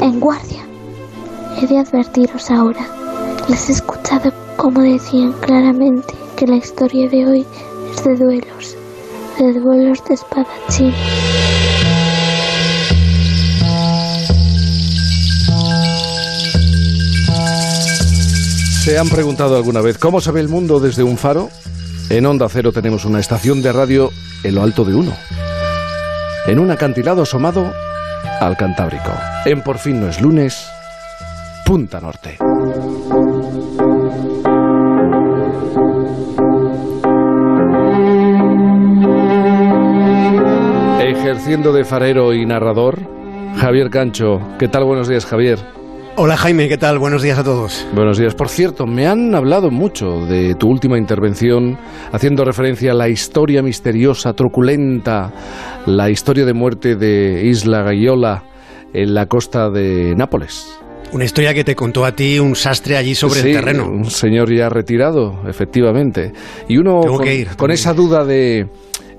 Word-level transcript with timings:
En 0.00 0.20
guardia. 0.20 0.64
He 1.60 1.66
de 1.66 1.78
advertiros 1.78 2.50
ahora. 2.50 2.86
Les 3.48 3.68
he 3.68 3.72
escuchado 3.72 4.32
como 4.56 4.80
decían 4.80 5.32
claramente 5.40 6.14
que 6.36 6.46
la 6.46 6.56
historia 6.56 7.08
de 7.08 7.26
hoy 7.26 7.46
es 7.92 8.04
de 8.04 8.16
duelos, 8.16 8.74
de 9.38 9.52
duelos 9.52 10.02
de 10.06 10.14
espadachín. 10.14 10.94
¿Se 18.86 18.96
han 18.98 19.08
preguntado 19.08 19.56
alguna 19.56 19.80
vez 19.80 19.98
cómo 19.98 20.20
se 20.20 20.30
ve 20.30 20.40
el 20.40 20.48
mundo 20.48 20.78
desde 20.78 21.02
un 21.02 21.18
faro? 21.18 21.48
En 22.08 22.24
Onda 22.24 22.48
Cero 22.48 22.70
tenemos 22.70 23.04
una 23.04 23.18
estación 23.18 23.60
de 23.60 23.72
radio 23.72 24.10
en 24.44 24.54
lo 24.54 24.62
alto 24.62 24.84
de 24.84 24.94
uno. 24.94 25.12
En 26.46 26.60
un 26.60 26.70
acantilado 26.70 27.22
asomado 27.22 27.72
al 28.38 28.56
Cantábrico. 28.56 29.10
En 29.44 29.62
Por 29.62 29.78
fin 29.78 30.00
no 30.00 30.08
es 30.08 30.20
lunes, 30.20 30.68
Punta 31.64 32.00
Norte. 32.00 32.38
Ejerciendo 41.00 41.72
de 41.72 41.84
farero 41.84 42.32
y 42.32 42.46
narrador, 42.46 43.00
Javier 43.56 43.90
Cancho. 43.90 44.38
¿Qué 44.60 44.68
tal? 44.68 44.84
Buenos 44.84 45.08
días, 45.08 45.26
Javier. 45.26 45.75
Hola 46.18 46.38
Jaime, 46.38 46.66
¿qué 46.66 46.78
tal? 46.78 46.98
Buenos 46.98 47.22
días 47.22 47.38
a 47.38 47.44
todos. 47.44 47.86
Buenos 47.94 48.16
días. 48.16 48.34
Por 48.34 48.48
cierto, 48.48 48.86
me 48.86 49.06
han 49.06 49.34
hablado 49.34 49.70
mucho 49.70 50.24
de 50.24 50.54
tu 50.54 50.66
última 50.66 50.96
intervención 50.96 51.78
haciendo 52.10 52.42
referencia 52.42 52.92
a 52.92 52.94
la 52.94 53.10
historia 53.10 53.62
misteriosa, 53.62 54.32
truculenta, 54.32 55.30
la 55.84 56.08
historia 56.08 56.46
de 56.46 56.54
muerte 56.54 56.96
de 56.96 57.44
Isla 57.44 57.82
Gaiola 57.82 58.44
en 58.94 59.12
la 59.12 59.26
costa 59.26 59.68
de 59.68 60.14
Nápoles. 60.16 60.80
Una 61.12 61.26
historia 61.26 61.52
que 61.52 61.64
te 61.64 61.74
contó 61.74 62.06
a 62.06 62.12
ti 62.12 62.38
un 62.38 62.56
sastre 62.56 62.96
allí 62.96 63.14
sobre 63.14 63.40
Sí, 63.40 63.48
el 63.50 63.56
terreno. 63.56 63.86
Un 63.86 64.06
señor 64.06 64.50
ya 64.50 64.70
retirado, 64.70 65.46
efectivamente. 65.46 66.32
Y 66.66 66.78
uno 66.78 67.00
con, 67.00 67.28
ir, 67.28 67.56
con 67.56 67.70
esa 67.70 67.92
duda 67.92 68.24
de 68.24 68.66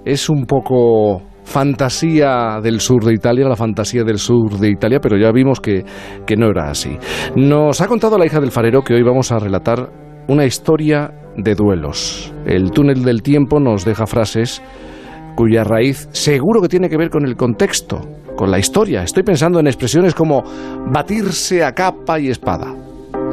es 0.03 0.29
un 0.29 0.45
poco 0.45 1.21
fantasía 1.47 2.59
del 2.61 2.81
sur 2.81 3.05
de 3.05 3.13
Italia, 3.13 3.47
la 3.47 3.55
fantasía 3.55 4.03
del 4.03 4.19
sur 4.19 4.59
de 4.59 4.69
Italia, 4.69 4.99
pero 5.01 5.17
ya 5.17 5.31
vimos 5.31 5.61
que, 5.61 5.85
que 6.25 6.35
no 6.35 6.49
era 6.49 6.69
así. 6.69 6.97
Nos 7.35 7.79
ha 7.79 7.87
contado 7.87 8.17
la 8.17 8.25
hija 8.25 8.41
del 8.41 8.51
farero 8.51 8.81
que 8.81 8.93
hoy 8.93 9.01
vamos 9.01 9.31
a 9.31 9.39
relatar 9.39 9.89
una 10.27 10.45
historia 10.45 11.09
de 11.37 11.55
duelos. 11.55 12.33
El 12.45 12.71
túnel 12.71 13.03
del 13.03 13.23
tiempo 13.23 13.61
nos 13.61 13.85
deja 13.85 14.05
frases 14.05 14.61
cuya 15.35 15.63
raíz 15.63 16.09
seguro 16.11 16.61
que 16.61 16.67
tiene 16.67 16.89
que 16.89 16.97
ver 16.97 17.09
con 17.09 17.25
el 17.25 17.37
contexto, 17.37 18.01
con 18.35 18.51
la 18.51 18.59
historia. 18.59 19.03
Estoy 19.03 19.23
pensando 19.23 19.59
en 19.59 19.67
expresiones 19.67 20.13
como 20.13 20.43
batirse 20.91 21.63
a 21.63 21.71
capa 21.71 22.19
y 22.19 22.29
espada. 22.29 22.75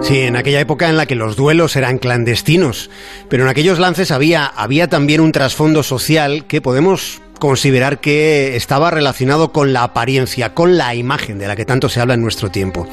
Sí, 0.02 0.20
en 0.20 0.36
aquella 0.36 0.60
época 0.60 0.88
en 0.88 0.96
la 0.96 1.06
que 1.06 1.14
los 1.16 1.34
duelos 1.34 1.76
eran 1.76 1.98
clandestinos, 1.98 2.90
pero 3.28 3.42
en 3.42 3.48
aquellos 3.48 3.80
lances 3.80 4.12
había, 4.12 4.44
había 4.46 4.88
también 4.88 5.20
un 5.20 5.32
trasfondo 5.32 5.82
social 5.82 6.44
que 6.46 6.60
podemos 6.60 7.23
considerar 7.44 8.00
que 8.00 8.56
estaba 8.56 8.90
relacionado 8.90 9.52
con 9.52 9.74
la 9.74 9.82
apariencia, 9.82 10.54
con 10.54 10.78
la 10.78 10.94
imagen 10.94 11.38
de 11.38 11.46
la 11.46 11.56
que 11.56 11.66
tanto 11.66 11.90
se 11.90 12.00
habla 12.00 12.14
en 12.14 12.22
nuestro 12.22 12.50
tiempo. 12.50 12.88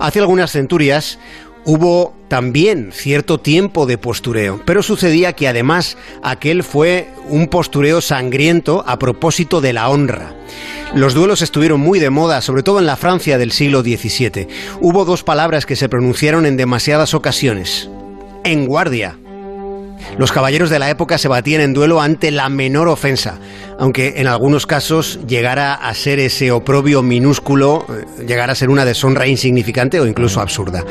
Hace 0.00 0.18
algunas 0.18 0.50
centurias 0.50 1.20
hubo 1.64 2.12
también 2.26 2.90
cierto 2.92 3.38
tiempo 3.38 3.86
de 3.86 3.96
postureo, 3.96 4.60
pero 4.66 4.82
sucedía 4.82 5.34
que 5.34 5.46
además 5.46 5.96
aquel 6.24 6.64
fue 6.64 7.10
un 7.28 7.46
postureo 7.46 8.00
sangriento 8.00 8.82
a 8.88 8.98
propósito 8.98 9.60
de 9.60 9.72
la 9.72 9.88
honra. 9.88 10.34
Los 10.92 11.14
duelos 11.14 11.40
estuvieron 11.40 11.78
muy 11.78 12.00
de 12.00 12.10
moda, 12.10 12.40
sobre 12.40 12.64
todo 12.64 12.80
en 12.80 12.86
la 12.86 12.96
Francia 12.96 13.38
del 13.38 13.52
siglo 13.52 13.82
XVII. 13.82 14.48
Hubo 14.80 15.04
dos 15.04 15.22
palabras 15.22 15.64
que 15.64 15.76
se 15.76 15.88
pronunciaron 15.88 16.44
en 16.44 16.56
demasiadas 16.56 17.14
ocasiones. 17.14 17.88
En 18.42 18.66
guardia. 18.66 19.16
Los 20.18 20.32
caballeros 20.32 20.70
de 20.70 20.78
la 20.78 20.90
época 20.90 21.18
se 21.18 21.28
batían 21.28 21.60
en 21.60 21.74
duelo 21.74 22.00
ante 22.00 22.30
la 22.30 22.48
menor 22.48 22.88
ofensa, 22.88 23.38
aunque 23.78 24.14
en 24.16 24.26
algunos 24.26 24.66
casos 24.66 25.20
llegara 25.26 25.74
a 25.74 25.92
ser 25.94 26.18
ese 26.18 26.50
oprobio 26.50 27.02
minúsculo, 27.02 27.84
eh, 27.88 28.24
llegara 28.26 28.52
a 28.52 28.56
ser 28.56 28.70
una 28.70 28.84
deshonra 28.84 29.26
insignificante 29.26 30.00
o 30.00 30.06
incluso 30.06 30.40
absurda. 30.40 30.84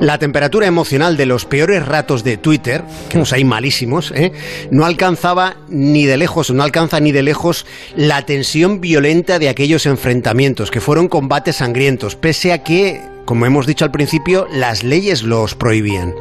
La 0.00 0.18
temperatura 0.18 0.66
emocional 0.66 1.16
de 1.16 1.26
los 1.26 1.44
peores 1.44 1.86
ratos 1.86 2.24
de 2.24 2.36
Twitter, 2.36 2.82
que 3.08 3.18
los 3.18 3.32
hay 3.32 3.44
malísimos, 3.44 4.12
¿eh? 4.14 4.32
no 4.70 4.84
alcanzaba 4.84 5.56
ni 5.68 6.04
de 6.04 6.16
lejos, 6.16 6.50
no 6.50 6.62
alcanza 6.62 7.00
ni 7.00 7.12
de 7.12 7.22
lejos 7.22 7.66
la 7.96 8.26
tensión 8.26 8.80
violenta 8.80 9.38
de 9.38 9.48
aquellos 9.48 9.86
enfrentamientos, 9.86 10.70
que 10.70 10.80
fueron 10.80 11.08
combates 11.08 11.56
sangrientos, 11.56 12.16
pese 12.16 12.52
a 12.52 12.62
que 12.62 13.17
como 13.28 13.44
hemos 13.44 13.66
dicho 13.66 13.84
al 13.84 13.90
principio, 13.90 14.46
las 14.50 14.84
leyes 14.84 15.22
los 15.22 15.54
prohibían. 15.54 16.14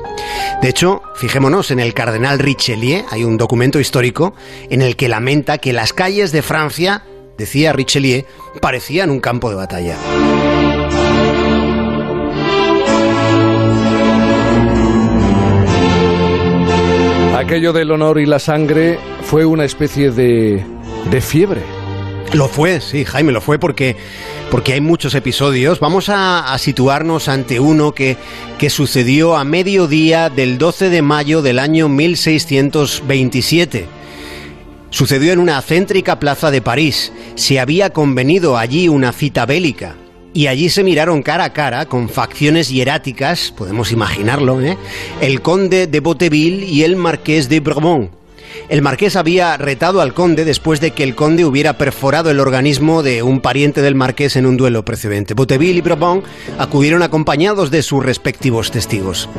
De 0.62 0.68
hecho, 0.68 1.02
fijémonos, 1.16 1.72
en 1.72 1.80
el 1.80 1.94
cardenal 1.94 2.38
Richelieu 2.38 3.06
hay 3.10 3.24
un 3.24 3.38
documento 3.38 3.80
histórico 3.80 4.34
en 4.70 4.82
el 4.82 4.98
que 4.98 5.08
lamenta 5.08 5.58
que 5.58 5.72
las 5.72 5.94
calles 5.94 6.34
de 6.34 6.42
Francia, 6.42 7.04
decía 7.38 7.72
Richelieu, 7.72 8.26
parecían 8.62 9.10
un 9.10 9.22
campo 9.22 9.50
de 9.50 9.56
batalla. 9.56 9.96
Aquello 17.38 17.72
del 17.72 17.92
honor 17.92 18.20
y 18.20 18.26
la 18.26 18.40
sangre 18.40 19.00
fue 19.22 19.46
una 19.46 19.64
especie 19.64 20.12
de, 20.12 20.62
de 21.10 21.22
fiebre. 21.22 21.77
Lo 22.34 22.50
fue, 22.50 22.82
sí, 22.82 23.06
Jaime, 23.06 23.32
lo 23.32 23.40
fue 23.40 23.58
porque, 23.58 23.96
porque 24.52 24.74
hay 24.74 24.82
muchos 24.82 25.16
episodios. 25.16 25.80
Vamos 25.80 26.10
a, 26.10 26.56
situarnos 26.60 27.30
ante 27.30 27.60
uno 27.60 27.94
que, 27.94 28.18
que 28.58 28.70
sucedió 28.70 29.38
a 29.38 29.46
mediodía 29.46 30.30
del 30.30 30.58
12 30.58 30.90
de 30.90 31.02
mayo 31.02 31.42
del 31.42 31.58
año 31.58 31.88
1627. 31.88 33.86
Sucedió 34.90 35.32
en 35.32 35.40
una 35.40 35.62
céntrica 35.62 36.20
plaza 36.20 36.52
de 36.52 36.62
París. 36.62 37.14
Se 37.36 37.60
había 37.60 37.92
convenido 37.92 38.58
allí 38.58 38.90
una 38.90 39.14
cita 39.14 39.46
bélica. 39.46 39.96
Y 40.34 40.48
allí 40.48 40.70
se 40.70 40.84
miraron 40.84 41.24
cara 41.24 41.46
a 41.46 41.54
cara 41.54 41.86
con 41.88 42.10
facciones 42.10 42.70
hieráticas, 42.70 43.52
podemos 43.58 43.92
imaginarlo, 43.92 44.62
¿eh? 44.62 44.78
el 45.20 45.42
conde 45.42 45.88
de 45.88 46.00
Boteville 46.00 46.64
y 46.64 46.84
el 46.84 46.96
marqués 46.96 47.50
de 47.50 47.60
Bourbon. 47.60 48.12
El 48.70 48.82
marqués 48.82 49.16
había 49.16 49.56
retado 49.58 50.02
al 50.02 50.14
conde 50.14 50.46
después 50.46 50.82
de 50.82 50.92
que 50.92 51.04
el 51.04 51.16
conde 51.16 51.46
hubiera 51.46 51.78
perforado 51.78 52.30
el 52.30 52.40
organismo 52.40 53.04
de 53.04 53.24
un 53.24 53.42
pariente 53.42 53.82
del 53.82 53.96
marqués 53.96 54.36
en 54.36 54.46
un 54.46 54.58
duelo 54.58 54.84
precedente. 54.84 55.34
Boteville 55.34 55.78
y 55.78 55.82
Bourbon 55.82 56.24
acudieron 56.58 57.04
acompañados 57.04 57.72
de 57.72 57.82
sus 57.82 58.04
respectivos 58.04 58.72
testigos. 58.72 59.30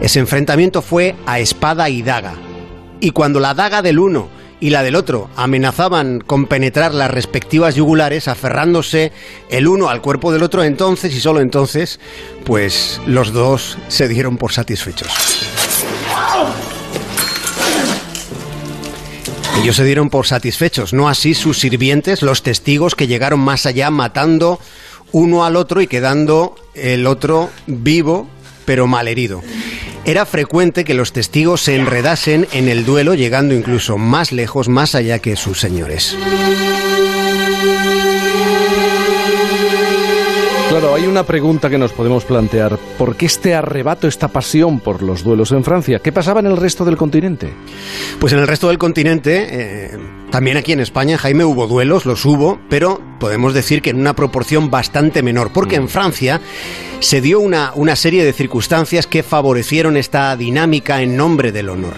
Ese 0.00 0.20
enfrentamiento 0.20 0.82
fue 0.82 1.14
a 1.26 1.38
espada 1.38 1.88
y 1.88 2.02
daga. 2.02 2.34
Y 3.00 3.10
cuando 3.10 3.40
la 3.40 3.54
daga 3.54 3.82
del 3.82 3.98
uno 3.98 4.28
y 4.60 4.70
la 4.70 4.82
del 4.82 4.96
otro 4.96 5.28
amenazaban 5.36 6.20
con 6.20 6.46
penetrar 6.46 6.94
las 6.94 7.10
respectivas 7.10 7.74
yugulares, 7.74 8.28
aferrándose 8.28 9.12
el 9.50 9.68
uno 9.68 9.88
al 9.88 10.00
cuerpo 10.00 10.32
del 10.32 10.42
otro, 10.42 10.64
entonces 10.64 11.14
y 11.14 11.20
solo 11.20 11.40
entonces, 11.40 12.00
pues 12.44 13.00
los 13.06 13.32
dos 13.32 13.78
se 13.88 14.08
dieron 14.08 14.36
por 14.36 14.52
satisfechos. 14.52 15.63
Ellos 19.60 19.76
se 19.76 19.84
dieron 19.84 20.10
por 20.10 20.26
satisfechos, 20.26 20.92
no 20.92 21.08
así 21.08 21.34
sus 21.34 21.58
sirvientes, 21.58 22.22
los 22.22 22.42
testigos 22.42 22.94
que 22.94 23.06
llegaron 23.06 23.40
más 23.40 23.66
allá 23.66 23.90
matando 23.90 24.58
uno 25.12 25.44
al 25.44 25.56
otro 25.56 25.80
y 25.80 25.86
quedando 25.86 26.56
el 26.74 27.06
otro 27.06 27.50
vivo 27.66 28.28
pero 28.64 28.86
malherido. 28.86 29.42
Era 30.04 30.26
frecuente 30.26 30.84
que 30.84 30.92
los 30.92 31.12
testigos 31.12 31.62
se 31.62 31.76
enredasen 31.76 32.46
en 32.52 32.68
el 32.68 32.84
duelo, 32.84 33.14
llegando 33.14 33.54
incluso 33.54 33.96
más 33.96 34.32
lejos, 34.32 34.68
más 34.68 34.94
allá 34.94 35.18
que 35.18 35.36
sus 35.36 35.60
señores. 35.60 36.16
Hay 40.94 41.06
una 41.08 41.24
pregunta 41.24 41.68
que 41.68 41.76
nos 41.76 41.92
podemos 41.92 42.24
plantear. 42.24 42.78
¿Por 42.96 43.16
qué 43.16 43.26
este 43.26 43.52
arrebato, 43.52 44.06
esta 44.06 44.28
pasión 44.28 44.78
por 44.78 45.02
los 45.02 45.24
duelos 45.24 45.50
en 45.50 45.64
Francia? 45.64 45.98
¿Qué 45.98 46.12
pasaba 46.12 46.38
en 46.38 46.46
el 46.46 46.56
resto 46.56 46.84
del 46.84 46.96
continente? 46.96 47.52
Pues 48.20 48.32
en 48.32 48.38
el 48.38 48.46
resto 48.46 48.68
del 48.68 48.78
continente, 48.78 49.48
eh, 49.50 49.98
también 50.30 50.56
aquí 50.56 50.70
en 50.70 50.78
España, 50.78 51.18
Jaime, 51.18 51.44
hubo 51.44 51.66
duelos, 51.66 52.06
los 52.06 52.24
hubo, 52.24 52.60
pero 52.70 53.02
podemos 53.18 53.54
decir 53.54 53.82
que 53.82 53.90
en 53.90 53.98
una 53.98 54.14
proporción 54.14 54.70
bastante 54.70 55.24
menor, 55.24 55.52
porque 55.52 55.74
en 55.74 55.88
Francia 55.88 56.40
se 57.00 57.20
dio 57.20 57.40
una, 57.40 57.72
una 57.74 57.96
serie 57.96 58.24
de 58.24 58.32
circunstancias 58.32 59.08
que 59.08 59.24
favorecieron 59.24 59.96
esta 59.96 60.36
dinámica 60.36 61.02
en 61.02 61.16
nombre 61.16 61.50
del 61.50 61.70
honor. 61.70 61.94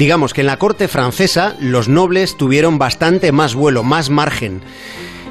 Digamos 0.00 0.34
que 0.34 0.40
en 0.40 0.48
la 0.48 0.58
corte 0.58 0.88
francesa 0.88 1.54
los 1.60 1.88
nobles 1.88 2.36
tuvieron 2.36 2.76
bastante 2.76 3.30
más 3.30 3.54
vuelo, 3.54 3.84
más 3.84 4.10
margen. 4.10 4.62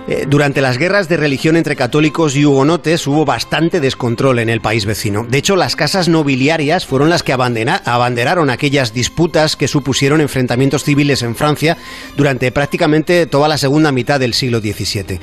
Eh, 0.07 0.25
durante 0.27 0.61
las 0.61 0.77
guerras 0.77 1.07
de 1.07 1.17
religión 1.17 1.55
entre 1.55 1.75
católicos 1.75 2.35
y 2.35 2.45
hugonotes 2.45 3.05
hubo 3.05 3.23
bastante 3.23 3.79
descontrol 3.79 4.39
en 4.39 4.49
el 4.49 4.59
país 4.59 4.85
vecino. 4.85 5.25
De 5.29 5.37
hecho, 5.37 5.55
las 5.55 5.75
casas 5.75 6.09
nobiliarias 6.09 6.85
fueron 6.85 7.09
las 7.09 7.23
que 7.23 7.33
abanderaron 7.33 8.49
aquellas 8.49 8.93
disputas 8.93 9.55
que 9.55 9.67
supusieron 9.67 10.19
enfrentamientos 10.19 10.83
civiles 10.83 11.21
en 11.21 11.35
Francia 11.35 11.77
durante 12.17 12.51
prácticamente 12.51 13.27
toda 13.27 13.47
la 13.47 13.57
segunda 13.57 13.91
mitad 13.91 14.19
del 14.19 14.33
siglo 14.33 14.59
XVII. 14.59 15.19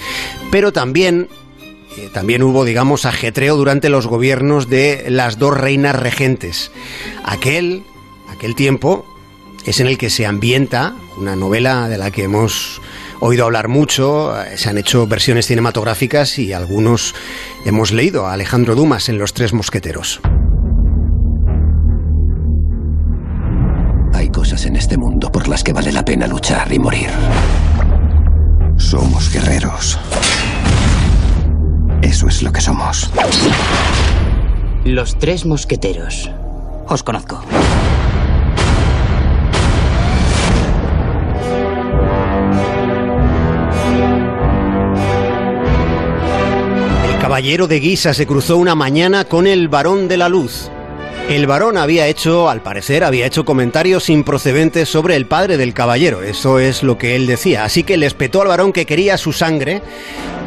Pero 0.51 0.73
también 0.73 1.29
eh, 1.99 2.11
también 2.13 2.43
hubo, 2.45 2.65
digamos, 2.65 3.07
ajetreo 3.07 3.57
durante 3.57 3.89
los 3.89 4.07
gobiernos 4.07 4.69
de 4.69 5.07
las 5.09 5.39
dos 5.39 5.57
reinas 5.57 5.97
regentes. 5.97 6.71
Aquel, 7.25 7.83
aquel 8.31 8.55
tiempo 8.55 9.05
es 9.67 9.81
en 9.81 9.89
el 9.89 9.99
que 9.99 10.11
se 10.11 10.25
ambienta 10.25 10.95
una 11.17 11.35
novela 11.35 11.89
de 11.89 11.99
la 11.99 12.11
que 12.13 12.25
hemos 12.25 12.81
oído 13.21 13.45
hablar 13.45 13.69
mucho, 13.69 14.41
eh, 14.41 14.57
se 14.57 14.69
han 14.69 14.79
hecho 14.79 15.07
versiones 15.07 15.47
cinematográficas 15.47 16.39
y 16.39 16.53
algunos 16.53 17.15
hemos 17.65 17.93
leído 17.93 18.27
a 18.27 18.33
Alejandro 18.33 18.75
Dumas 18.75 19.09
en 19.09 19.19
Los 19.19 19.35
Tres 19.35 19.53
Mosqueteros. 19.53 20.21
Hay 24.15 24.31
cosas 24.31 24.67
en 24.67 24.77
este 24.77 24.97
mundo 24.97 25.31
por 25.31 25.49
las 25.49 25.63
que 25.63 25.73
vale 25.73 25.93
la 25.93 26.05
pena 26.05 26.27
luchar 26.27 26.73
y 26.73 26.79
morir. 26.79 27.11
Somos 28.77 29.33
guerreros. 29.33 29.99
Eso 32.03 32.29
es 32.29 32.43
lo 32.43 32.53
que 32.53 32.61
somos. 32.61 33.11
Los 34.85 35.19
Tres 35.19 35.45
Mosqueteros. 35.45 36.31
Os 36.89 37.03
conozco. 37.03 37.43
Caballero 47.39 47.69
de 47.69 47.79
Guisa 47.79 48.15
se 48.15 48.27
cruzó 48.27 48.57
una 48.57 48.75
mañana 48.75 49.25
con 49.25 49.47
el 49.47 49.69
varón 49.69 50.09
de 50.09 50.17
la 50.17 50.29
luz. 50.29 50.71
El 51.29 51.47
varón 51.47 51.77
había 51.77 52.09
hecho, 52.09 52.51
al 52.51 52.65
parecer, 52.65 53.05
había 53.05 53.27
hecho 53.27 53.45
comentarios 53.45 54.11
improcedentes 54.11 54.89
sobre 54.89 55.15
el 55.15 55.27
padre 55.27 55.57
del 55.57 55.73
caballero, 55.73 56.25
eso 56.25 56.59
es 56.59 56.83
lo 56.83 56.99
que 56.99 57.15
él 57.15 57.29
decía, 57.29 57.63
así 57.63 57.85
que 57.85 57.97
le 57.97 58.07
espetó 58.07 58.43
al 58.43 58.49
varón 58.49 58.73
que 58.73 58.87
quería 58.87 59.17
su 59.17 59.33
sangre, 59.33 59.83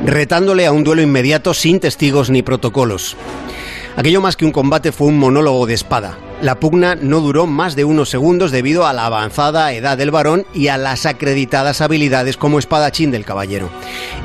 retándole 0.06 0.66
a 0.66 0.74
un 0.74 0.84
duelo 0.84 1.02
inmediato 1.02 1.54
sin 1.54 1.80
testigos 1.80 2.30
ni 2.30 2.42
protocolos. 2.42 3.16
Aquello 3.96 4.20
más 4.20 4.36
que 4.36 4.44
un 4.44 4.52
combate 4.52 4.92
fue 4.92 5.08
un 5.08 5.18
monólogo 5.18 5.66
de 5.68 5.76
espada. 5.76 6.18
La 6.42 6.60
pugna 6.60 6.96
no 6.96 7.22
duró 7.22 7.46
más 7.48 7.76
de 7.78 7.86
unos 7.86 8.10
segundos 8.10 8.52
debido 8.52 8.86
a 8.86 8.92
la 8.92 9.06
avanzada 9.06 9.72
edad 9.72 9.98
del 9.98 10.12
varón 10.12 10.46
y 10.54 10.68
a 10.68 10.78
las 10.78 11.06
acreditadas 11.06 11.80
habilidades 11.80 12.36
como 12.36 12.60
espadachín 12.60 13.12
del 13.12 13.26
caballero. 13.26 13.70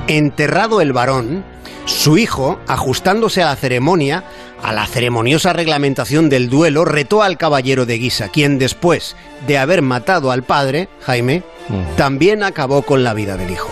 Enterrado 0.08 0.80
el 0.80 0.92
varón, 0.92 1.44
su 1.87 2.19
hijo, 2.19 2.59
ajustándose 2.67 3.43
a 3.43 3.47
la 3.47 3.56
ceremonia, 3.56 4.25
a 4.62 4.73
la 4.73 4.87
ceremoniosa 4.87 5.53
reglamentación 5.53 6.29
del 6.29 6.50
duelo, 6.50 6.85
retó 6.85 7.23
al 7.23 7.38
caballero 7.38 7.87
de 7.87 7.99
Guisa, 7.99 8.29
quien 8.29 8.59
después 8.59 9.17
de 9.47 9.56
haber 9.56 9.83
matado 9.83 10.31
al 10.31 10.43
padre, 10.43 10.88
Jaime, 11.03 11.43
también 11.97 12.43
acabó 12.43 12.83
con 12.83 13.03
la 13.05 13.15
vida 13.15 13.37
del 13.37 13.50
hijo. 13.50 13.71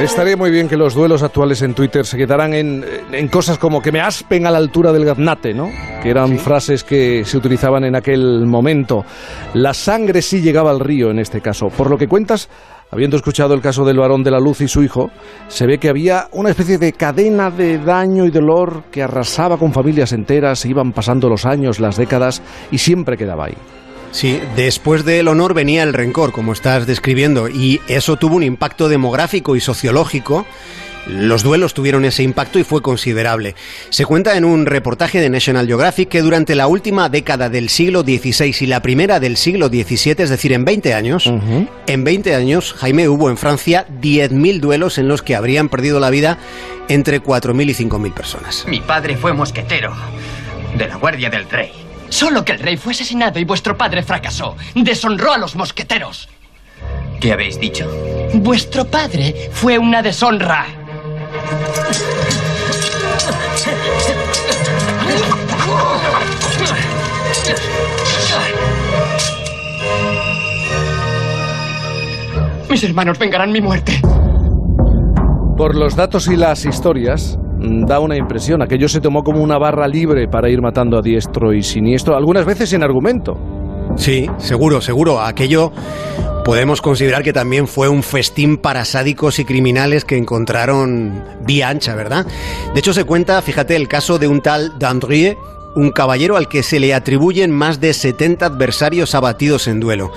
Estaría 0.00 0.36
muy 0.36 0.50
bien 0.50 0.68
que 0.68 0.76
los 0.76 0.94
duelos 0.94 1.22
actuales 1.22 1.62
en 1.62 1.72
Twitter 1.72 2.04
se 2.04 2.18
quedaran 2.18 2.52
en, 2.52 3.28
cosas 3.28 3.56
como 3.56 3.80
que 3.80 3.90
me 3.90 4.00
aspen 4.00 4.46
a 4.46 4.50
la 4.50 4.58
altura 4.58 4.92
del 4.92 5.06
gaznate, 5.06 5.54
¿no? 5.54 5.70
Que 6.02 6.10
eran 6.10 6.38
frases 6.38 6.84
que 6.84 7.24
se 7.24 7.36
utilizaban 7.38 7.82
en 7.82 7.96
aquel 7.96 8.44
momento. 8.44 9.06
La 9.54 9.72
sangre 9.72 10.20
sí 10.20 10.42
llegaba 10.42 10.70
al 10.70 10.80
río 10.80 11.10
en 11.10 11.18
este 11.18 11.40
caso. 11.40 11.70
Por 11.70 11.88
lo 11.88 11.96
que 11.96 12.08
cuentas, 12.08 12.50
Habiendo 12.90 13.16
escuchado 13.16 13.52
el 13.54 13.60
caso 13.60 13.84
del 13.84 13.98
varón 13.98 14.22
de 14.22 14.30
la 14.30 14.38
luz 14.38 14.60
y 14.60 14.68
su 14.68 14.82
hijo, 14.82 15.10
se 15.48 15.66
ve 15.66 15.78
que 15.78 15.88
había 15.88 16.28
una 16.32 16.50
especie 16.50 16.78
de 16.78 16.92
cadena 16.92 17.50
de 17.50 17.78
daño 17.78 18.24
y 18.26 18.30
dolor 18.30 18.84
que 18.92 19.02
arrasaba 19.02 19.58
con 19.58 19.72
familias 19.72 20.12
enteras, 20.12 20.64
iban 20.64 20.92
pasando 20.92 21.28
los 21.28 21.46
años, 21.46 21.80
las 21.80 21.96
décadas 21.96 22.42
y 22.70 22.78
siempre 22.78 23.16
quedaba 23.16 23.46
ahí. 23.46 23.56
Sí, 24.12 24.40
después 24.54 25.04
del 25.04 25.28
honor 25.28 25.52
venía 25.52 25.82
el 25.82 25.92
rencor, 25.92 26.32
como 26.32 26.52
estás 26.52 26.86
describiendo, 26.86 27.48
y 27.48 27.80
eso 27.88 28.16
tuvo 28.16 28.36
un 28.36 28.44
impacto 28.44 28.88
demográfico 28.88 29.56
y 29.56 29.60
sociológico 29.60 30.46
los 31.06 31.42
duelos 31.42 31.74
tuvieron 31.74 32.04
ese 32.04 32.22
impacto 32.22 32.58
y 32.58 32.64
fue 32.64 32.82
considerable. 32.82 33.54
Se 33.90 34.04
cuenta 34.04 34.36
en 34.36 34.44
un 34.44 34.66
reportaje 34.66 35.20
de 35.20 35.30
National 35.30 35.66
Geographic 35.66 36.08
que 36.08 36.22
durante 36.22 36.54
la 36.54 36.66
última 36.66 37.08
década 37.08 37.48
del 37.48 37.68
siglo 37.68 38.02
XVI 38.02 38.54
y 38.60 38.66
la 38.66 38.80
primera 38.80 39.20
del 39.20 39.36
siglo 39.36 39.68
XVII, 39.68 40.16
es 40.18 40.30
decir, 40.30 40.52
en 40.52 40.64
20 40.64 40.94
años, 40.94 41.30
en 41.86 42.04
20 42.04 42.34
años, 42.34 42.74
Jaime, 42.74 43.08
hubo 43.08 43.30
en 43.30 43.36
Francia 43.36 43.86
10.000 44.00 44.60
duelos 44.60 44.98
en 44.98 45.08
los 45.08 45.22
que 45.22 45.36
habrían 45.36 45.68
perdido 45.68 46.00
la 46.00 46.10
vida 46.10 46.38
entre 46.88 47.22
4.000 47.22 47.70
y 47.70 47.84
5.000 47.84 48.12
personas. 48.12 48.64
Mi 48.68 48.80
padre 48.80 49.16
fue 49.16 49.32
mosquetero 49.32 49.94
de 50.76 50.88
la 50.88 50.96
Guardia 50.96 51.30
del 51.30 51.48
Rey. 51.48 51.72
Solo 52.08 52.44
que 52.44 52.52
el 52.52 52.60
rey 52.60 52.76
fue 52.76 52.92
asesinado 52.92 53.38
y 53.40 53.44
vuestro 53.44 53.76
padre 53.76 54.02
fracasó. 54.02 54.56
Deshonró 54.74 55.32
a 55.32 55.38
los 55.38 55.56
mosqueteros. 55.56 56.28
¿Qué 57.20 57.32
habéis 57.32 57.58
dicho? 57.58 57.90
Vuestro 58.34 58.84
padre 58.84 59.50
fue 59.52 59.78
una 59.78 60.02
deshonra. 60.02 60.66
Mis 72.68 72.84
hermanos 72.84 73.18
vengarán 73.18 73.52
mi 73.52 73.60
muerte. 73.60 73.92
Por 75.56 75.74
los 75.76 75.96
datos 75.96 76.28
y 76.28 76.36
las 76.36 76.66
historias, 76.66 77.38
mm, 77.58 77.86
da 77.86 78.00
una 78.00 78.16
impresión. 78.16 78.60
Aquello 78.60 78.88
se 78.88 79.00
tomó 79.00 79.22
como 79.22 79.42
una 79.42 79.56
barra 79.56 79.88
libre 79.88 80.28
para 80.28 80.50
ir 80.50 80.60
matando 80.60 80.98
a 80.98 81.00
diestro 81.00 81.54
y 81.54 81.62
siniestro, 81.62 82.16
algunas 82.16 82.44
veces 82.44 82.68
sin 82.68 82.82
argumento. 82.82 83.34
Sí, 83.96 84.26
seguro, 84.36 84.82
seguro. 84.82 85.20
Aquello 85.20 85.72
podemos 86.46 86.80
considerar 86.80 87.24
que 87.24 87.32
también 87.32 87.66
fue 87.66 87.88
un 87.88 88.04
festín 88.04 88.56
para 88.56 88.84
sádicos 88.84 89.40
y 89.40 89.44
criminales 89.44 90.04
que 90.04 90.16
encontraron 90.16 91.24
vía 91.40 91.68
ancha, 91.68 91.96
¿verdad? 91.96 92.24
De 92.72 92.78
hecho, 92.78 92.94
se 92.94 93.02
cuenta, 93.02 93.42
fíjate, 93.42 93.74
el 93.74 93.88
caso 93.88 94.20
de 94.20 94.28
un 94.28 94.40
tal 94.40 94.78
Dandrieu, 94.78 95.36
un 95.74 95.90
caballero 95.90 96.36
al 96.36 96.48
que 96.48 96.62
se 96.62 96.78
le 96.78 96.94
atribuyen 96.94 97.50
más 97.50 97.80
de 97.80 97.92
70 97.92 98.46
adversarios 98.46 99.16
abatidos 99.16 99.66
en 99.66 99.80
duelo. 99.80 100.12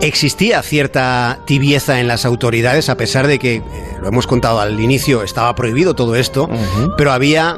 Existía 0.00 0.60
cierta 0.62 1.38
tibieza 1.46 2.00
en 2.00 2.08
las 2.08 2.24
autoridades, 2.24 2.88
a 2.88 2.96
pesar 2.96 3.28
de 3.28 3.38
que, 3.38 3.54
eh, 3.54 3.64
lo 4.00 4.08
hemos 4.08 4.26
contado 4.26 4.58
al 4.58 4.80
inicio, 4.80 5.22
estaba 5.22 5.54
prohibido 5.54 5.94
todo 5.94 6.16
esto, 6.16 6.50
pero 6.98 7.12
había 7.12 7.56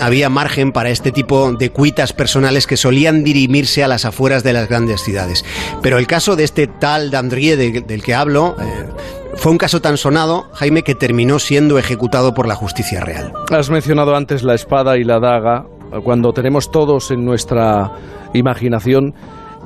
había 0.00 0.28
margen 0.28 0.72
para 0.72 0.90
este 0.90 1.12
tipo 1.12 1.52
de 1.52 1.70
cuitas 1.70 2.12
personales 2.12 2.66
que 2.66 2.76
solían 2.76 3.24
dirimirse 3.24 3.84
a 3.84 3.88
las 3.88 4.04
afueras 4.04 4.42
de 4.42 4.52
las 4.52 4.68
grandes 4.68 5.02
ciudades. 5.02 5.44
Pero 5.82 5.98
el 5.98 6.06
caso 6.06 6.36
de 6.36 6.44
este 6.44 6.66
tal 6.66 7.10
Dandrié 7.10 7.56
del 7.56 8.02
que 8.02 8.14
hablo 8.14 8.56
eh, 8.60 8.86
fue 9.34 9.52
un 9.52 9.58
caso 9.58 9.80
tan 9.80 9.96
sonado, 9.96 10.48
Jaime, 10.54 10.82
que 10.82 10.94
terminó 10.94 11.38
siendo 11.38 11.78
ejecutado 11.78 12.34
por 12.34 12.46
la 12.46 12.54
justicia 12.54 13.00
real. 13.00 13.32
Has 13.50 13.70
mencionado 13.70 14.16
antes 14.16 14.42
la 14.42 14.54
espada 14.54 14.96
y 14.96 15.04
la 15.04 15.20
daga. 15.20 15.64
Cuando 16.04 16.32
tenemos 16.32 16.70
todos 16.70 17.10
en 17.10 17.24
nuestra 17.24 17.92
imaginación 18.34 19.14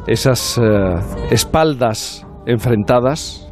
esas 0.06 0.58
eh, 0.58 0.62
espaldas 1.30 2.26
enfrentadas 2.46 3.50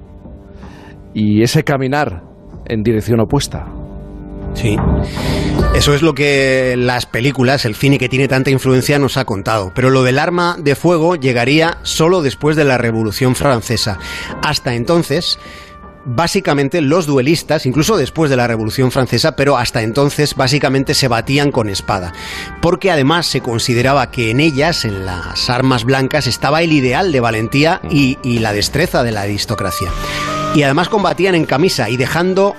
y 1.15 1.43
ese 1.43 1.65
caminar 1.65 2.23
en 2.67 2.83
dirección 2.83 3.21
opuesta. 3.21 3.67
Sí. 4.55 4.77
Eso 5.75 5.95
es 5.95 6.03
lo 6.03 6.15
que 6.15 6.75
las 6.77 7.07
películas, 7.07 7.65
el 7.65 7.75
cine 7.75 7.99
que 7.99 8.09
tiene 8.09 8.29
tanta 8.29 8.51
influencia 8.51 8.99
nos 8.99 9.17
ha 9.17 9.25
contado. 9.25 9.73
Pero 9.75 9.91
lo 9.91 10.03
del 10.03 10.19
arma 10.19 10.57
de 10.59 10.75
fuego 10.75 11.17
llegaría 11.17 11.79
solo 11.83 12.23
después 12.23 12.57
de 12.57 12.65
la 12.65 12.77
Revolución 12.77 13.37
Francesa. 13.37 13.99
Hasta 14.43 14.75
entonces, 14.75 15.39
básicamente 16.05 16.81
los 16.81 17.07
duelistas, 17.07 17.67
incluso 17.67 17.97
después 17.97 18.31
de 18.31 18.37
la 18.37 18.47
Revolución 18.47 18.91
Francesa, 18.91 19.37
pero 19.37 19.57
hasta 19.57 19.83
entonces 19.83 20.35
básicamente 20.35 20.95
se 20.95 21.09
batían 21.09 21.53
con 21.53 21.69
espada, 21.69 22.13
porque 22.61 22.91
además 22.91 23.27
se 23.27 23.41
consideraba 23.41 24.11
que 24.11 24.31
en 24.31 24.41
ellas, 24.41 24.85
en 24.85 25.07
las 25.07 25.49
armas 25.51 25.85
blancas, 25.85 26.27
estaba 26.27 26.63
el 26.63 26.73
ideal 26.73 27.13
de 27.13 27.21
valentía 27.21 27.81
y, 27.91 28.19
y 28.23 28.41
la 28.41 28.53
destreza 28.53 29.03
de 29.03 29.13
la 29.13 29.23
aristocracia. 29.23 29.91
Y 30.55 30.63
además 30.63 30.89
combatían 30.89 31.37
en 31.37 31.47
camisa 31.47 31.89
y 31.89 31.97
dejando 31.97 32.57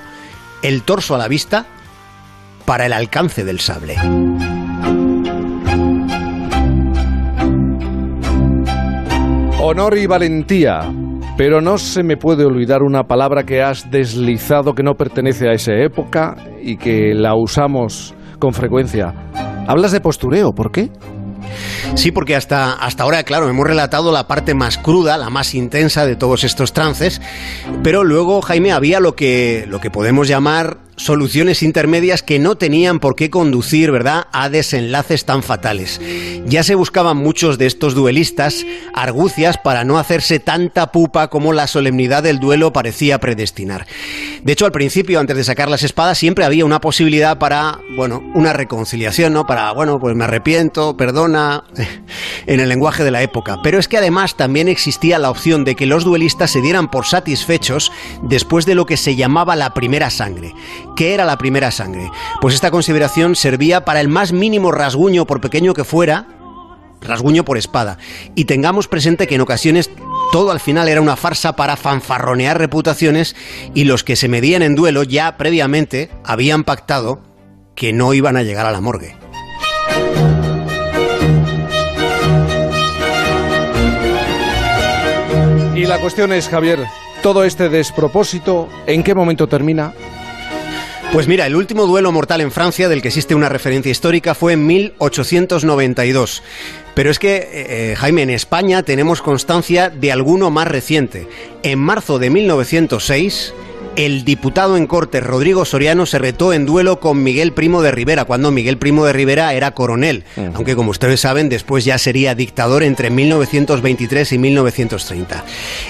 el 0.62 0.84
torso 0.84 1.16
a 1.16 1.18
la 1.18 1.28
vista 1.28 1.66
para 2.72 2.86
el 2.86 2.94
alcance 2.94 3.44
del 3.44 3.60
sable. 3.60 3.98
Honor 9.60 9.98
y 9.98 10.06
valentía. 10.06 10.80
Pero 11.36 11.60
no 11.60 11.78
se 11.78 12.02
me 12.02 12.16
puede 12.16 12.46
olvidar 12.46 12.82
una 12.82 13.04
palabra 13.04 13.44
que 13.44 13.62
has 13.62 13.92
deslizado 13.92 14.74
que 14.74 14.84
no 14.84 14.94
pertenece 14.94 15.50
a 15.50 15.52
esa 15.52 15.74
época 15.74 16.38
y 16.62 16.78
que 16.78 17.14
la 17.14 17.36
usamos 17.36 18.16
con 18.40 18.54
frecuencia. 18.54 19.14
Hablas 19.68 19.92
de 19.92 20.00
postureo, 20.00 20.54
¿por 20.54 20.72
qué? 20.72 20.92
Sí, 21.96 22.14
porque 22.14 22.38
hasta, 22.38 22.72
hasta 22.72 23.04
ahora, 23.04 23.24
claro, 23.24 23.50
hemos 23.50 23.68
relatado 23.68 24.14
la 24.14 24.28
parte 24.28 24.54
más 24.54 24.78
cruda, 24.78 25.18
la 25.18 25.30
más 25.30 25.56
intensa 25.56 26.06
de 26.06 26.16
todos 26.16 26.46
estos 26.46 26.72
trances, 26.72 27.22
pero 27.84 28.06
luego, 28.06 28.42
Jaime, 28.42 28.72
había 28.72 29.02
lo 29.02 29.14
que, 29.14 29.66
lo 29.68 29.82
que 29.82 29.92
podemos 29.92 30.30
llamar 30.30 30.78
soluciones 31.02 31.64
intermedias 31.64 32.22
que 32.22 32.40
no 32.40 32.56
tenían 32.56 33.00
por 33.00 33.16
qué 33.16 33.30
conducir, 33.30 33.92
¿verdad?, 33.92 34.28
a 34.32 34.50
desenlaces 34.50 35.26
tan 35.26 35.44
fatales. 35.44 36.00
Ya 36.46 36.64
se 36.64 36.76
buscaban 36.76 37.18
muchos 37.18 37.58
de 37.58 37.66
estos 37.66 37.96
duelistas 37.96 38.66
argucias 38.94 39.58
para 39.58 39.84
no 39.84 39.98
hacerse 39.98 40.40
tanta 40.40 40.92
pupa 40.92 41.30
como 41.30 41.54
la 41.54 41.68
solemnidad 41.68 42.24
del 42.24 42.40
duelo 42.40 42.72
parecía 42.72 43.20
predestinar. 43.20 43.88
De 44.44 44.54
hecho, 44.54 44.66
al 44.66 44.72
principio, 44.72 45.20
antes 45.20 45.38
de 45.38 45.44
sacar 45.44 45.70
las 45.70 45.84
espadas, 45.84 46.18
siempre 46.18 46.46
había 46.46 46.66
una 46.66 46.82
posibilidad 46.82 47.38
para, 47.38 47.80
bueno, 47.96 48.22
una 48.36 48.54
reconciliación, 48.54 49.34
¿no? 49.34 49.46
Para, 49.46 49.72
bueno, 49.72 50.00
pues 50.00 50.16
me 50.16 50.26
arrepiento, 50.26 50.96
perdona, 50.98 51.64
en 52.46 52.60
el 52.60 52.70
lenguaje 52.70 53.04
de 53.04 53.12
la 53.12 53.24
época. 53.24 53.58
Pero 53.64 53.80
es 53.80 53.88
que 53.88 53.98
además 53.98 54.38
también 54.38 54.68
existía 54.68 55.20
la 55.20 55.30
opción 55.30 55.64
de 55.64 55.76
que 55.76 55.86
los 55.86 56.04
duelistas 56.04 56.52
se 56.52 56.62
dieran 56.62 56.90
por 56.90 57.06
satisfechos 57.06 57.92
después 58.24 58.66
de 58.66 58.76
lo 58.76 58.86
que 58.86 58.98
se 58.98 59.16
llamaba 59.16 59.56
la 59.56 59.74
primera 59.74 60.10
sangre 60.10 60.54
¿Qué 60.96 61.14
era 61.14 61.26
la 61.26 61.38
primera 61.38 61.72
sangre? 61.72 62.12
Pues 62.42 62.54
esta 62.54 62.72
consideración 62.72 63.36
servía 63.36 63.86
para 63.86 64.02
el 64.02 64.08
más 64.08 64.34
mínimo 64.34 64.72
rasguño, 64.72 65.26
por 65.26 65.42
pequeño 65.42 65.74
que 65.74 65.84
fuera, 65.84 66.28
rasguño 67.02 67.44
por 67.46 67.58
espada. 67.58 67.98
Y 68.36 68.46
tengamos 68.46 68.88
presente 68.88 69.28
que 69.28 69.36
en 69.36 69.42
ocasiones 69.42 69.90
todo 70.32 70.52
al 70.52 70.60
final 70.60 70.88
era 70.88 71.02
una 71.02 71.16
farsa 71.16 71.56
para 71.56 71.76
fanfarronear 71.76 72.58
reputaciones 72.58 73.36
y 73.74 73.86
los 73.86 74.04
que 74.04 74.16
se 74.16 74.28
medían 74.28 74.62
en 74.62 74.76
duelo 74.76 75.04
ya 75.04 75.38
previamente 75.38 76.10
habían 76.24 76.64
pactado 76.64 77.22
que 77.76 77.94
no 77.94 78.14
iban 78.14 78.38
a 78.38 78.44
llegar 78.44 78.66
a 78.66 78.72
la 78.72 78.82
morgue. 78.82 79.16
Y 85.76 85.86
la 85.86 86.00
cuestión 86.00 86.32
es, 86.32 86.48
Javier, 86.48 86.86
todo 87.24 87.44
este 87.44 87.68
despropósito, 87.68 88.70
¿en 88.86 89.02
qué 89.02 89.16
momento 89.16 89.48
termina? 89.48 89.94
Pues 91.12 91.28
mira, 91.28 91.46
el 91.46 91.58
último 91.58 91.88
duelo 91.88 92.14
mortal 92.14 92.40
en 92.40 92.54
Francia 92.54 92.88
del 92.88 93.02
que 93.02 93.10
existe 93.10 93.36
una 93.36 93.50
referencia 93.50 93.92
histórica 93.92 94.34
fue 94.34 94.54
en 94.54 94.66
1892. 94.66 96.42
Pero 96.96 97.12
es 97.12 97.20
que, 97.20 97.36
eh, 97.36 97.50
eh, 97.54 97.96
Jaime, 97.98 98.22
en 98.22 98.30
España 98.30 98.84
tenemos 98.84 99.22
constancia 99.22 99.90
de 99.90 100.14
alguno 100.14 100.52
más 100.52 100.70
reciente. 100.70 101.28
En 101.64 101.80
marzo 101.80 102.18
de 102.18 102.30
1906, 102.30 103.54
el 103.98 104.24
diputado 104.24 104.78
en 104.78 104.88
Cortes 104.88 105.22
Rodrigo 105.22 105.66
Soriano 105.66 106.06
se 106.06 106.18
retó 106.18 106.54
en 106.54 106.66
duelo 106.66 107.02
con 107.02 107.22
Miguel 107.24 107.52
Primo 107.52 107.82
de 107.82 107.92
Rivera, 107.92 108.24
cuando 108.24 108.50
Miguel 108.50 108.78
Primo 108.78 109.04
de 109.04 109.12
Rivera 109.12 109.54
era 109.54 109.72
coronel, 109.72 110.24
aunque 110.54 110.78
como 110.78 110.92
ustedes 110.92 111.20
saben 111.20 111.50
después 111.50 111.84
ya 111.84 111.98
sería 111.98 112.36
dictador 112.36 112.84
entre 112.84 113.10
1923 113.10 114.32
y 114.32 114.38
1930. 114.38 115.44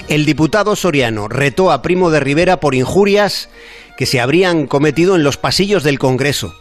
El 0.08 0.26
diputado 0.26 0.74
Soriano 0.74 1.28
retó 1.28 1.70
a 1.70 1.80
Primo 1.80 2.10
de 2.10 2.18
Rivera 2.18 2.58
por 2.58 2.74
injurias 2.74 3.48
que 4.02 4.06
se 4.06 4.20
habrían 4.20 4.66
cometido 4.66 5.14
en 5.14 5.22
los 5.22 5.36
pasillos 5.36 5.84
del 5.84 6.00
Congreso. 6.00 6.56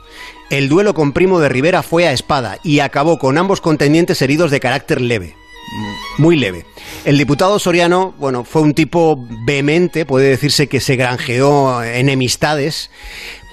El 0.52 0.70
duelo 0.70 0.94
con 0.94 1.12
Primo 1.12 1.40
de 1.40 1.50
Rivera 1.50 1.82
fue 1.82 2.06
a 2.06 2.12
espada 2.12 2.60
y 2.64 2.82
acabó 2.82 3.18
con 3.18 3.40
ambos 3.40 3.62
contendientes 3.62 4.22
heridos 4.22 4.52
de 4.52 4.60
carácter 4.60 5.02
leve. 5.02 5.36
Muy 6.20 6.36
leve. 6.36 6.68
El 7.04 7.18
diputado 7.18 7.58
Soriano, 7.58 8.14
bueno, 8.20 8.44
fue 8.44 8.62
un 8.62 8.76
tipo 8.76 9.18
vehemente, 9.44 10.06
puede 10.06 10.30
decirse 10.30 10.68
que 10.68 10.80
se 10.80 10.98
granjeó 10.98 11.82
enemistades, 11.82 12.92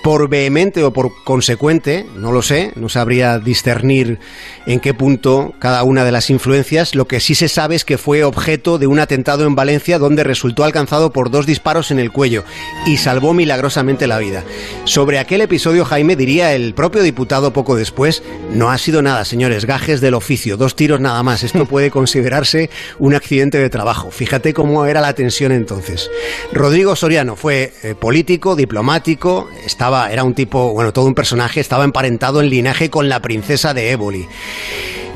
por 0.03 0.29
vehemente 0.29 0.85
o 0.85 0.93
por 0.93 1.13
consecuente, 1.25 2.07
no 2.17 2.33
lo 2.33 2.43
sé, 2.43 2.73
no 2.77 2.89
sabría 2.89 3.39
discernir 3.39 4.19
en 4.67 4.81
qué 4.81 4.95
punto 4.95 5.55
cada 5.59 5.83
una 5.83 6.05
de 6.05 6.13
las 6.13 6.31
influencias. 6.31 6.95
Lo 6.95 7.07
que 7.09 7.21
sí 7.21 7.35
se 7.35 7.49
sabe 7.49 7.75
es 7.75 7.85
que 7.85 7.99
fue 7.99 8.25
objeto 8.25 8.79
de 8.79 8.87
un 8.87 9.01
atentado 9.01 9.47
en 9.47 9.55
Valencia 9.55 9.99
donde 9.99 10.25
resultó 10.25 10.65
alcanzado 10.65 11.13
por 11.13 11.31
dos 11.31 11.47
disparos 11.47 11.91
en 11.91 11.99
el 11.99 12.13
cuello 12.13 12.45
y 12.87 12.99
salvó 12.99 13.35
milagrosamente 13.35 14.07
la 14.07 14.19
vida. 14.19 14.45
Sobre 14.85 15.19
aquel 15.19 15.41
episodio, 15.41 15.85
Jaime 15.85 16.17
diría 16.17 16.55
el 16.55 16.75
propio 16.75 17.03
diputado 17.03 17.53
poco 17.53 17.77
después, 17.77 18.23
no 18.53 18.71
ha 18.71 18.79
sido 18.79 19.03
nada, 19.03 19.25
señores, 19.25 19.65
gajes 19.65 20.01
del 20.01 20.15
oficio, 20.15 20.57
dos 20.57 20.77
tiros 20.77 21.01
nada 21.01 21.23
más. 21.23 21.43
Esto 21.43 21.65
puede 21.67 21.91
considerarse 21.91 22.71
un 22.99 23.15
accidente 23.15 23.59
de 23.59 23.71
trabajo. 23.71 24.11
Fíjate 24.11 24.55
cómo 24.55 24.87
era 24.87 25.01
la 25.01 25.15
tensión 25.15 25.53
entonces. 25.53 26.11
Rodrigo 26.53 26.95
Soriano 26.95 27.37
fue 27.37 27.73
eh, 27.83 27.95
político, 27.95 28.55
diplomático, 28.55 29.49
estaba 29.65 29.88
era 30.11 30.25
un 30.25 30.35
tipo, 30.35 30.73
bueno, 30.73 30.93
todo 30.93 31.07
un 31.07 31.15
personaje, 31.15 31.61
estaba 31.61 31.85
emparentado 31.85 32.41
en 32.41 32.51
linaje 32.51 32.91
con 32.91 33.09
la 33.09 33.21
princesa 33.21 33.75
de 33.75 33.93
Éboli. 33.93 34.27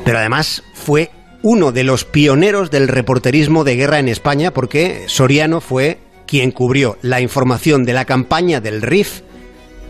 Pero 0.03 0.17
además 0.17 0.63
fue 0.73 1.11
uno 1.41 1.71
de 1.71 1.83
los 1.83 2.05
pioneros 2.05 2.71
del 2.71 2.87
reporterismo 2.87 3.63
de 3.63 3.75
guerra 3.75 3.99
en 3.99 4.07
España 4.07 4.51
porque 4.51 5.03
Soriano 5.07 5.61
fue 5.61 5.99
quien 6.25 6.51
cubrió 6.51 6.97
la 7.01 7.21
información 7.21 7.83
de 7.83 7.93
la 7.93 8.05
campaña 8.05 8.61
del 8.61 8.81
RIF 8.81 9.21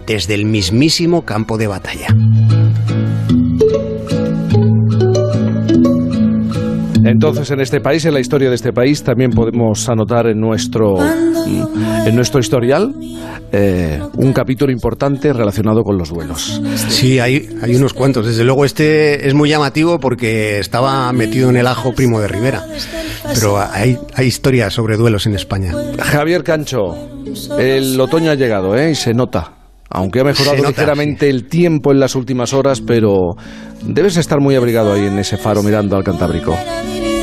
desde 0.05 0.33
el 0.33 0.45
mismísimo 0.45 1.23
campo 1.23 1.57
de 1.57 1.67
batalla. 1.67 2.07
Entonces, 7.05 7.49
en 7.51 7.59
este 7.59 7.81
país, 7.81 8.05
en 8.05 8.13
la 8.13 8.19
historia 8.19 8.49
de 8.49 8.55
este 8.55 8.71
país, 8.71 9.03
también 9.03 9.31
podemos 9.31 9.87
anotar 9.89 10.27
en 10.27 10.39
nuestro, 10.39 10.97
mm, 10.97 12.07
en 12.07 12.15
nuestro 12.15 12.39
historial 12.39 12.93
eh, 13.51 13.99
un 14.17 14.33
capítulo 14.33 14.71
importante 14.71 15.31
relacionado 15.31 15.83
con 15.83 15.97
los 15.97 16.09
duelos. 16.09 16.61
Sí, 16.89 17.19
hay, 17.19 17.49
hay 17.61 17.75
unos 17.75 17.93
cuantos. 17.93 18.25
Desde 18.25 18.43
luego, 18.43 18.65
este 18.65 19.27
es 19.27 19.33
muy 19.33 19.49
llamativo 19.49 19.99
porque 19.99 20.59
estaba 20.59 21.11
metido 21.13 21.49
en 21.49 21.57
el 21.57 21.67
ajo 21.67 21.93
primo 21.93 22.19
de 22.19 22.27
Rivera. 22.27 22.63
Pero 23.33 23.59
hay, 23.59 23.97
hay 24.15 24.27
historias 24.27 24.73
sobre 24.73 24.97
duelos 24.97 25.25
en 25.27 25.35
España. 25.35 25.73
Javier 25.99 26.43
Cancho, 26.43 26.95
el 27.57 27.99
otoño 27.99 28.31
ha 28.31 28.35
llegado, 28.35 28.75
¿eh? 28.75 28.91
Y 28.91 28.95
se 28.95 29.13
nota 29.13 29.62
aunque 29.93 30.19
ha 30.19 30.23
mejorado 30.23 30.63
ligeramente 30.65 31.29
el 31.29 31.45
tiempo 31.45 31.91
en 31.91 31.99
las 31.99 32.15
últimas 32.15 32.51
horas, 32.53 32.81
pero 32.81 33.37
debes 33.83 34.17
estar 34.17 34.39
muy 34.39 34.55
abrigado 34.55 34.91
ahí 34.93 35.05
en 35.05 35.19
ese 35.19 35.37
faro 35.37 35.61
mirando 35.61 35.95
al 35.95 36.03
Cantábrico. 36.03 36.57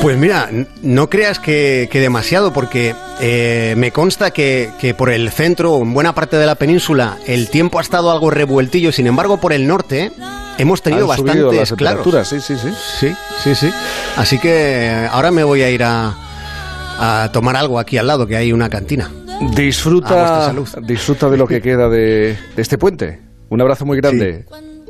Pues 0.01 0.17
mira, 0.17 0.49
no 0.81 1.09
creas 1.09 1.37
que, 1.37 1.87
demasiado, 1.91 2.53
porque 2.53 2.95
eh, 3.19 3.75
me 3.77 3.91
consta 3.91 4.31
que, 4.31 4.95
por 4.97 5.11
el 5.11 5.29
centro 5.31 5.73
o 5.73 5.83
en 5.83 5.93
buena 5.93 6.15
parte 6.15 6.37
de 6.37 6.45
la 6.45 6.55
península 6.55 7.17
el 7.27 7.49
tiempo 7.49 7.77
ha 7.77 7.81
estado 7.81 8.09
algo 8.09 8.31
revueltillo, 8.31 8.91
sin 8.91 9.05
embargo 9.05 9.37
por 9.37 9.53
el 9.53 9.67
norte 9.67 10.11
hemos 10.57 10.81
tenido 10.81 11.07
bastantes 11.07 11.73
claros. 11.73 12.27
Sí, 12.27 12.39
sí, 12.39 12.55
sí. 12.55 12.69
Sí, 12.99 13.13
sí, 13.43 13.53
sí. 13.53 13.69
Así 14.15 14.39
que 14.39 15.07
ahora 15.11 15.29
me 15.29 15.43
voy 15.43 15.61
a 15.61 15.69
ir 15.69 15.83
a, 15.83 16.15
a 16.97 17.29
tomar 17.33 17.57
algo 17.57 17.79
aquí 17.79 17.97
al 17.97 18.07
lado, 18.07 18.25
que 18.25 18.37
hay 18.37 18.53
una 18.53 18.69
cantina. 18.69 19.11
Disfruta, 19.55 20.53
disfruta 20.81 21.29
de 21.29 21.37
lo 21.37 21.47
que 21.47 21.61
queda 21.61 21.89
de, 21.89 22.37
este 22.55 22.77
puente. 22.77 23.19
Un 23.49 23.61
abrazo 23.61 23.85
muy 23.85 23.97
grande. 23.97 24.45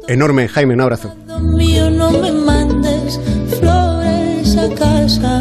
Enorme, 0.08 0.48
Jaime, 0.48 0.74
un 0.74 0.82
abrazo. 0.82 1.16
No 1.28 2.12
me 2.12 2.32
mandes 2.32 3.20
flores 3.60 4.58
a 4.58 4.70
casa. 4.76 5.41